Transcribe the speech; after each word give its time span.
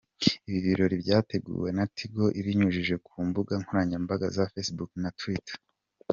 Ibi 0.47 0.59
birori 0.65 0.95
byateguwe 1.03 1.69
na 1.77 1.85
Tigo 1.95 2.25
ibinyujije 2.39 2.95
ku 3.05 3.15
mbuga 3.27 3.53
nkoranyambaga 3.63 4.25
za 4.35 4.43
Facebook 4.51 4.91
na 5.03 5.09
Twitter. 5.19 5.57